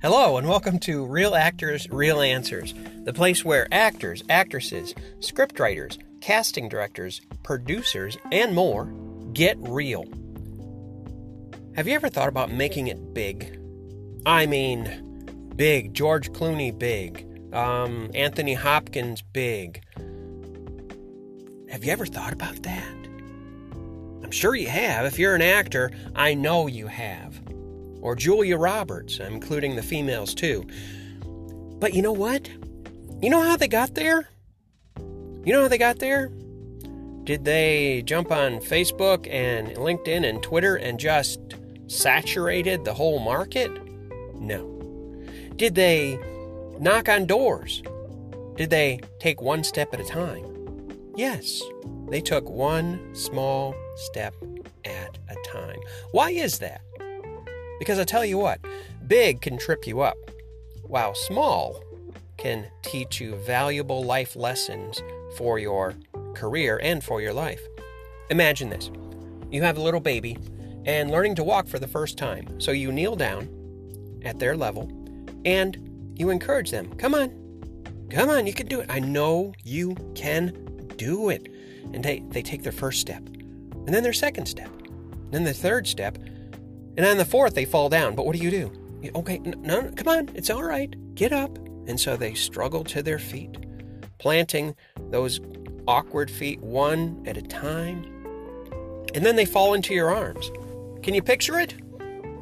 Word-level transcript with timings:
Hello, 0.00 0.36
and 0.36 0.48
welcome 0.48 0.78
to 0.78 1.04
Real 1.04 1.34
Actors, 1.34 1.90
Real 1.90 2.20
Answers, 2.20 2.72
the 3.02 3.12
place 3.12 3.44
where 3.44 3.66
actors, 3.72 4.22
actresses, 4.28 4.94
scriptwriters, 5.18 5.98
casting 6.20 6.68
directors, 6.68 7.20
producers, 7.42 8.16
and 8.30 8.54
more 8.54 8.84
get 9.32 9.56
real. 9.58 10.04
Have 11.74 11.88
you 11.88 11.96
ever 11.96 12.08
thought 12.08 12.28
about 12.28 12.52
making 12.52 12.86
it 12.86 13.12
big? 13.12 13.58
I 14.24 14.46
mean, 14.46 15.50
big. 15.56 15.94
George 15.94 16.30
Clooney, 16.30 16.78
big. 16.78 17.52
Um, 17.52 18.08
Anthony 18.14 18.54
Hopkins, 18.54 19.22
big. 19.22 19.82
Have 21.70 21.82
you 21.82 21.90
ever 21.90 22.06
thought 22.06 22.32
about 22.32 22.62
that? 22.62 22.94
I'm 24.22 24.30
sure 24.30 24.54
you 24.54 24.68
have. 24.68 25.06
If 25.06 25.18
you're 25.18 25.34
an 25.34 25.42
actor, 25.42 25.90
I 26.14 26.34
know 26.34 26.68
you 26.68 26.86
have 26.86 27.42
or 28.00 28.14
Julia 28.14 28.56
Roberts, 28.56 29.18
including 29.18 29.76
the 29.76 29.82
females 29.82 30.34
too. 30.34 30.66
But 31.78 31.94
you 31.94 32.02
know 32.02 32.12
what? 32.12 32.48
You 33.20 33.30
know 33.30 33.42
how 33.42 33.56
they 33.56 33.68
got 33.68 33.94
there? 33.94 34.28
You 35.44 35.52
know 35.52 35.62
how 35.62 35.68
they 35.68 35.78
got 35.78 35.98
there? 35.98 36.30
Did 37.24 37.44
they 37.44 38.02
jump 38.06 38.32
on 38.32 38.58
Facebook 38.58 39.28
and 39.30 39.68
LinkedIn 39.76 40.28
and 40.28 40.42
Twitter 40.42 40.76
and 40.76 40.98
just 40.98 41.40
saturated 41.86 42.84
the 42.84 42.94
whole 42.94 43.18
market? 43.18 43.70
No. 44.34 44.64
Did 45.56 45.74
they 45.74 46.18
knock 46.80 47.08
on 47.08 47.26
doors? 47.26 47.82
Did 48.56 48.70
they 48.70 49.00
take 49.18 49.42
one 49.42 49.62
step 49.62 49.92
at 49.92 50.00
a 50.00 50.04
time? 50.04 50.44
Yes, 51.16 51.62
they 52.08 52.20
took 52.20 52.48
one 52.48 53.14
small 53.14 53.74
step 53.96 54.34
at 54.84 55.18
a 55.28 55.34
time. 55.46 55.78
Why 56.12 56.30
is 56.30 56.58
that? 56.60 56.80
Because 57.78 57.98
I 57.98 58.04
tell 58.04 58.24
you 58.24 58.38
what, 58.38 58.60
big 59.06 59.40
can 59.40 59.58
trip 59.58 59.86
you 59.86 60.00
up, 60.00 60.16
while 60.82 61.14
small 61.14 61.82
can 62.36 62.66
teach 62.82 63.20
you 63.20 63.34
valuable 63.36 64.04
life 64.04 64.36
lessons 64.36 65.02
for 65.36 65.58
your 65.58 65.94
career 66.34 66.80
and 66.82 67.02
for 67.02 67.20
your 67.20 67.32
life. 67.32 67.60
Imagine 68.30 68.70
this 68.70 68.90
you 69.50 69.62
have 69.62 69.78
a 69.78 69.82
little 69.82 70.00
baby 70.00 70.36
and 70.84 71.10
learning 71.10 71.34
to 71.34 71.44
walk 71.44 71.66
for 71.66 71.78
the 71.78 71.88
first 71.88 72.18
time. 72.18 72.60
So 72.60 72.70
you 72.70 72.92
kneel 72.92 73.16
down 73.16 73.48
at 74.24 74.38
their 74.38 74.56
level 74.56 74.90
and 75.44 76.12
you 76.16 76.30
encourage 76.30 76.70
them. 76.70 76.92
Come 76.96 77.14
on, 77.14 77.30
come 78.10 78.28
on, 78.28 78.46
you 78.46 78.52
can 78.52 78.66
do 78.66 78.80
it. 78.80 78.90
I 78.90 79.00
know 79.00 79.54
you 79.64 79.94
can 80.14 80.52
do 80.96 81.30
it. 81.30 81.48
And 81.92 82.04
they, 82.04 82.22
they 82.28 82.42
take 82.42 82.62
their 82.62 82.72
first 82.72 83.00
step, 83.00 83.26
and 83.26 83.88
then 83.88 84.02
their 84.02 84.12
second 84.12 84.46
step, 84.46 84.68
and 84.68 85.32
then 85.32 85.44
their 85.44 85.54
third 85.54 85.86
step, 85.86 86.18
and 86.98 87.06
on 87.06 87.16
the 87.16 87.24
fourth, 87.24 87.54
they 87.54 87.64
fall 87.64 87.88
down. 87.88 88.16
But 88.16 88.26
what 88.26 88.34
do 88.34 88.42
you 88.42 88.50
do? 88.50 88.72
You, 89.00 89.12
okay, 89.14 89.38
no, 89.38 89.82
no, 89.82 89.92
come 89.92 90.08
on, 90.08 90.30
it's 90.34 90.50
all 90.50 90.64
right. 90.64 90.92
Get 91.14 91.32
up. 91.32 91.56
And 91.86 91.98
so 91.98 92.16
they 92.16 92.34
struggle 92.34 92.82
to 92.84 93.04
their 93.04 93.20
feet, 93.20 93.56
planting 94.18 94.74
those 95.10 95.40
awkward 95.86 96.28
feet 96.28 96.60
one 96.60 97.22
at 97.24 97.36
a 97.36 97.42
time. 97.42 98.04
And 99.14 99.24
then 99.24 99.36
they 99.36 99.44
fall 99.44 99.74
into 99.74 99.94
your 99.94 100.12
arms. 100.12 100.50
Can 101.04 101.14
you 101.14 101.22
picture 101.22 101.60
it? 101.60 101.72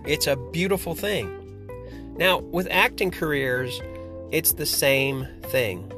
It's 0.07 0.27
a 0.27 0.37
beautiful 0.37 0.95
thing. 0.95 2.15
Now, 2.17 2.39
with 2.39 2.67
acting 2.71 3.11
careers, 3.11 3.79
it's 4.31 4.55
the 4.55 4.65
same 4.65 5.29
thing. 5.43 5.93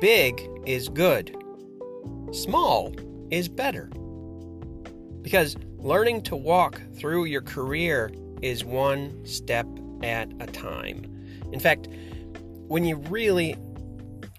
Big 0.00 0.48
is 0.66 0.88
good, 0.88 1.36
small 2.30 2.94
is 3.32 3.48
better. 3.48 3.90
Because 5.22 5.56
Learning 5.78 6.20
to 6.22 6.34
walk 6.34 6.80
through 6.94 7.26
your 7.26 7.40
career 7.40 8.10
is 8.42 8.64
one 8.64 9.24
step 9.24 9.66
at 10.02 10.28
a 10.40 10.46
time. 10.46 11.04
In 11.52 11.60
fact, 11.60 11.86
when 12.66 12.84
you 12.84 12.96
really 12.96 13.52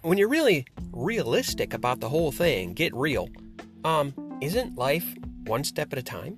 when 0.01 0.17
you're 0.17 0.29
really 0.29 0.65
realistic 0.91 1.73
about 1.73 2.01
the 2.01 2.09
whole 2.09 2.33
thing, 2.33 2.73
get 2.73 2.93
real. 2.93 3.29
Um, 3.85 4.13
isn't 4.41 4.77
life 4.77 5.15
one 5.45 5.63
step 5.63 5.93
at 5.93 5.99
a 5.99 6.03
time? 6.03 6.37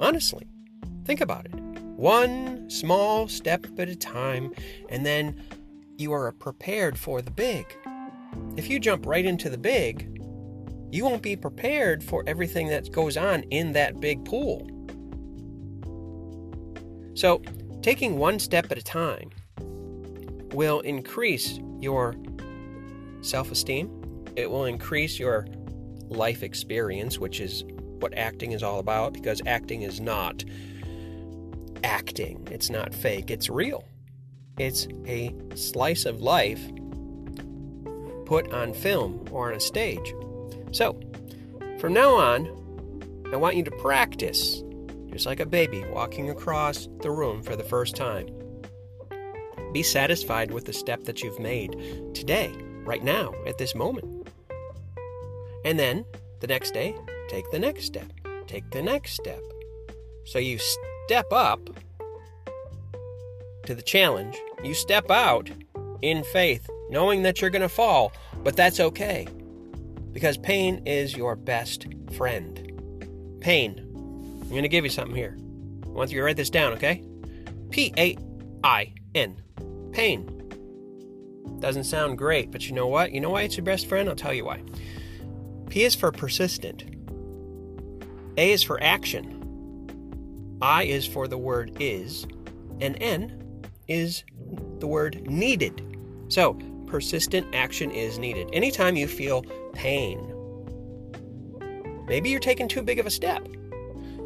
Honestly, 0.00 0.46
think 1.04 1.20
about 1.20 1.46
it. 1.46 1.54
One 1.96 2.68
small 2.68 3.28
step 3.28 3.66
at 3.78 3.88
a 3.88 3.96
time, 3.96 4.52
and 4.88 5.06
then 5.06 5.40
you 5.96 6.12
are 6.12 6.32
prepared 6.32 6.98
for 6.98 7.22
the 7.22 7.30
big. 7.30 7.64
If 8.56 8.68
you 8.68 8.80
jump 8.80 9.06
right 9.06 9.24
into 9.24 9.48
the 9.48 9.58
big, 9.58 10.13
you 10.94 11.04
won't 11.04 11.22
be 11.22 11.34
prepared 11.34 12.04
for 12.04 12.22
everything 12.28 12.68
that 12.68 12.92
goes 12.92 13.16
on 13.16 13.42
in 13.50 13.72
that 13.72 14.00
big 14.00 14.24
pool. 14.24 14.70
So, 17.14 17.42
taking 17.82 18.16
one 18.16 18.38
step 18.38 18.70
at 18.70 18.78
a 18.78 18.82
time 18.82 19.30
will 20.52 20.78
increase 20.80 21.58
your 21.80 22.14
self 23.22 23.50
esteem, 23.50 23.90
it 24.36 24.48
will 24.48 24.66
increase 24.66 25.18
your 25.18 25.48
life 26.08 26.44
experience, 26.44 27.18
which 27.18 27.40
is 27.40 27.64
what 27.98 28.16
acting 28.16 28.52
is 28.52 28.62
all 28.62 28.78
about, 28.78 29.14
because 29.14 29.42
acting 29.46 29.82
is 29.82 30.00
not 30.00 30.44
acting, 31.82 32.46
it's 32.52 32.70
not 32.70 32.94
fake, 32.94 33.32
it's 33.32 33.50
real. 33.50 33.84
It's 34.58 34.86
a 35.06 35.34
slice 35.56 36.04
of 36.04 36.20
life 36.20 36.62
put 38.26 38.52
on 38.52 38.72
film 38.72 39.26
or 39.32 39.50
on 39.50 39.56
a 39.56 39.60
stage. 39.60 40.14
So, 40.72 40.98
from 41.78 41.92
now 41.92 42.14
on, 42.14 42.48
I 43.32 43.36
want 43.36 43.56
you 43.56 43.62
to 43.64 43.70
practice, 43.70 44.62
just 45.12 45.26
like 45.26 45.38
a 45.38 45.46
baby 45.46 45.84
walking 45.92 46.30
across 46.30 46.88
the 47.00 47.10
room 47.10 47.42
for 47.42 47.56
the 47.56 47.62
first 47.62 47.94
time. 47.94 48.26
Be 49.72 49.82
satisfied 49.82 50.50
with 50.50 50.64
the 50.64 50.72
step 50.72 51.04
that 51.04 51.22
you've 51.22 51.38
made 51.38 52.14
today, 52.14 52.52
right 52.84 53.04
now, 53.04 53.34
at 53.46 53.58
this 53.58 53.74
moment. 53.74 54.28
And 55.64 55.78
then, 55.78 56.04
the 56.40 56.46
next 56.46 56.72
day, 56.72 56.96
take 57.28 57.50
the 57.50 57.58
next 57.58 57.84
step, 57.84 58.10
take 58.46 58.70
the 58.70 58.82
next 58.82 59.12
step. 59.12 59.40
So 60.24 60.38
you 60.38 60.58
step 61.06 61.32
up 61.32 61.70
to 63.66 63.74
the 63.74 63.82
challenge, 63.82 64.36
you 64.62 64.74
step 64.74 65.10
out 65.10 65.50
in 66.02 66.24
faith, 66.24 66.68
knowing 66.90 67.22
that 67.22 67.40
you're 67.40 67.50
going 67.50 67.62
to 67.62 67.68
fall, 67.68 68.12
but 68.42 68.56
that's 68.56 68.80
okay 68.80 69.26
because 70.14 70.38
pain 70.38 70.82
is 70.86 71.14
your 71.14 71.36
best 71.36 71.86
friend. 72.16 73.38
Pain. 73.40 73.78
I'm 74.40 74.48
going 74.48 74.62
to 74.62 74.68
give 74.68 74.84
you 74.84 74.90
something 74.90 75.14
here. 75.14 75.36
I 75.84 75.88
want 75.88 76.10
you 76.10 76.18
to 76.18 76.24
write 76.24 76.36
this 76.36 76.48
down, 76.48 76.72
okay? 76.74 77.02
P 77.70 77.92
A 77.98 78.16
I 78.62 78.94
N. 79.14 79.42
Pain. 79.92 80.30
Doesn't 81.58 81.84
sound 81.84 82.16
great, 82.16 82.50
but 82.50 82.66
you 82.66 82.72
know 82.72 82.86
what? 82.86 83.12
You 83.12 83.20
know 83.20 83.30
why 83.30 83.42
it's 83.42 83.56
your 83.56 83.64
best 83.64 83.86
friend? 83.86 84.08
I'll 84.08 84.16
tell 84.16 84.32
you 84.32 84.44
why. 84.44 84.62
P 85.68 85.82
is 85.82 85.94
for 85.94 86.12
persistent. 86.12 86.84
A 88.36 88.52
is 88.52 88.62
for 88.62 88.82
action. 88.82 90.58
I 90.62 90.84
is 90.84 91.06
for 91.06 91.26
the 91.26 91.38
word 91.38 91.76
is. 91.80 92.26
And 92.80 92.96
N 93.00 93.62
is 93.88 94.24
the 94.78 94.86
word 94.86 95.26
needed. 95.26 95.98
So, 96.28 96.58
persistent 96.86 97.54
action 97.54 97.90
is 97.90 98.18
needed. 98.18 98.48
Anytime 98.52 98.96
you 98.96 99.06
feel 99.06 99.42
pain, 99.72 100.18
maybe 102.06 102.30
you're 102.30 102.40
taking 102.40 102.68
too 102.68 102.82
big 102.82 102.98
of 102.98 103.06
a 103.06 103.10
step. 103.10 103.46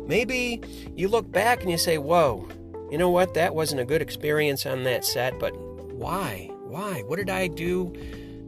Maybe 0.06 0.62
you 0.96 1.08
look 1.08 1.30
back 1.30 1.62
and 1.62 1.70
you 1.70 1.78
say, 1.78 1.98
Whoa, 1.98 2.48
you 2.90 2.98
know 2.98 3.10
what? 3.10 3.34
That 3.34 3.54
wasn't 3.54 3.80
a 3.80 3.84
good 3.84 4.02
experience 4.02 4.64
on 4.66 4.84
that 4.84 5.04
set, 5.04 5.38
but 5.38 5.56
why? 5.92 6.50
Why? 6.64 7.02
What 7.06 7.16
did 7.16 7.30
I 7.30 7.46
do 7.46 7.92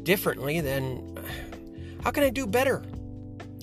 differently 0.03 0.61
than. 0.61 1.17
How 2.05 2.11
can 2.11 2.25
I 2.25 2.31
do 2.31 2.47
better? 2.47 2.83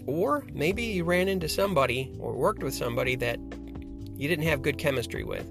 Or 0.06 0.46
maybe 0.53 0.84
you 0.84 1.03
ran 1.03 1.28
into 1.28 1.50
somebody 1.50 2.14
or 2.20 2.34
worked 2.34 2.64
with 2.64 2.73
somebody 2.73 3.16
that 3.17 3.40
you 4.16 4.28
didn't 4.28 4.46
have 4.46 4.61
good 4.61 4.78
chemistry 4.78 5.23
with. 5.23 5.46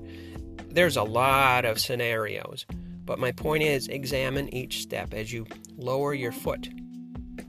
There's 0.73 0.97
a 0.97 1.03
lot 1.03 1.65
of 1.65 1.81
scenarios. 1.81 2.65
But 3.07 3.21
my 3.21 3.31
point 3.33 3.63
is, 3.63 3.87
examine 3.87 4.53
each 4.53 4.83
step 4.83 5.15
as 5.15 5.33
you 5.33 5.47
lower 5.77 6.13
your 6.13 6.33
foot 6.33 6.69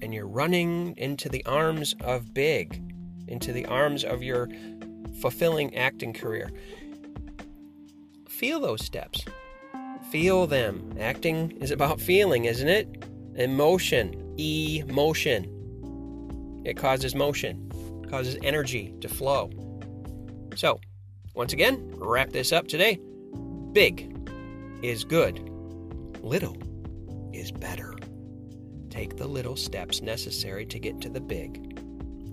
and 0.02 0.14
you're 0.14 0.28
running 0.28 0.94
into 0.98 1.28
the 1.30 1.44
arms 1.46 1.96
of 2.02 2.34
big, 2.34 2.82
into 3.28 3.52
the 3.52 3.66
arms 3.66 4.04
of 4.04 4.22
your 4.22 4.48
fulfilling 5.20 5.76
acting 5.76 6.14
career. 6.14 6.52
Feel 8.30 8.60
those 8.60 8.86
steps. 8.86 9.26
Feel 10.12 10.46
them. 10.46 10.96
Acting 11.00 11.52
is 11.60 11.72
about 11.72 12.00
feeling, 12.00 12.46
isn't 12.46 12.68
it? 12.68 13.04
Emotion, 13.36 14.36
emotion. 14.40 15.54
It 16.64 16.78
causes 16.78 17.16
motion, 17.16 18.06
causes 18.10 18.38
energy 18.44 18.94
to 19.02 19.10
flow. 19.10 19.50
So, 20.56 20.80
once 21.34 21.54
again, 21.54 21.92
wrap 21.96 22.30
this 22.30 22.52
up 22.52 22.68
today. 22.68 23.00
Big 23.74 24.17
is 24.82 25.04
good, 25.04 25.40
little 26.22 26.58
is 27.34 27.52
better. 27.52 27.94
Take 28.90 29.18
the 29.18 29.28
little 29.28 29.56
steps 29.56 30.02
necessary 30.02 30.66
to 30.68 30.80
get 30.80 31.02
to 31.02 31.10
the 31.10 31.22
big, 31.22 31.58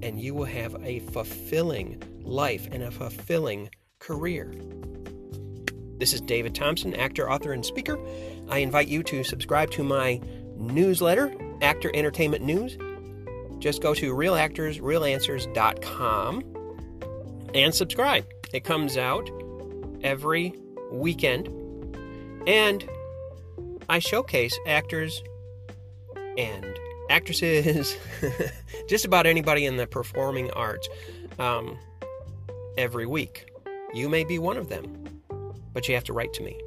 and 0.02 0.20
you 0.20 0.34
will 0.34 0.44
have 0.44 0.76
a 0.82 1.00
fulfilling 1.00 2.02
life 2.22 2.68
and 2.72 2.82
a 2.82 2.90
fulfilling 2.90 3.68
career. 3.98 4.54
This 5.98 6.12
is 6.12 6.20
David 6.20 6.54
Thompson, 6.54 6.94
actor, 6.94 7.30
author, 7.30 7.52
and 7.52 7.64
speaker. 7.64 7.98
I 8.48 8.58
invite 8.58 8.88
you 8.88 9.02
to 9.04 9.24
subscribe 9.24 9.70
to 9.72 9.82
my 9.84 10.20
newsletter, 10.56 11.34
Actor 11.62 11.92
Entertainment 11.94 12.44
News. 12.44 12.76
Just 13.58 13.80
go 13.80 13.94
to 13.94 14.12
realactorsrealanswers.com 14.12 16.44
and 17.54 17.74
subscribe. 17.74 18.26
It 18.52 18.64
comes 18.64 18.98
out 18.98 19.30
every 20.02 20.52
weekend. 20.90 21.48
And 22.46 22.88
I 23.88 23.98
showcase 23.98 24.58
actors 24.66 25.22
and 26.36 26.66
actresses, 27.10 27.96
just 28.88 29.04
about 29.04 29.26
anybody 29.26 29.66
in 29.66 29.76
the 29.76 29.86
performing 29.86 30.50
arts 30.52 30.88
um, 31.38 31.78
every 32.76 33.06
week. 33.06 33.50
You 33.92 34.08
may 34.08 34.24
be 34.24 34.38
one 34.38 34.56
of 34.56 34.68
them, 34.68 35.20
but 35.72 35.88
you 35.88 35.94
have 35.94 36.04
to 36.04 36.12
write 36.12 36.32
to 36.34 36.42
me, 36.42 36.60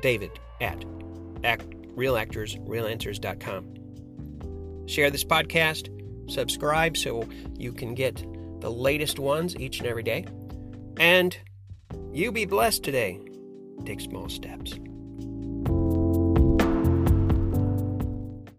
David 0.00 0.30
at 0.60 0.84
act, 1.44 1.68
realactorsrealanswers.com. 1.96 4.86
Share 4.86 5.10
this 5.10 5.24
podcast, 5.24 6.30
subscribe 6.30 6.96
so 6.96 7.28
you 7.56 7.72
can 7.72 7.94
get 7.94 8.24
the 8.60 8.70
latest 8.70 9.18
ones 9.18 9.56
each 9.56 9.80
and 9.80 9.88
every 9.88 10.02
day. 10.02 10.26
And 10.98 11.36
you 12.12 12.32
be 12.32 12.44
blessed 12.44 12.82
today. 12.82 13.20
Take 13.84 14.00
small 14.00 14.28
steps. 14.28 14.78